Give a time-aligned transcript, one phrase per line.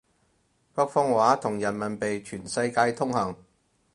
[0.73, 3.37] 北方話同人民幣全世界通行